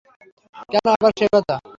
[0.69, 1.55] কেন আবার সে কথা।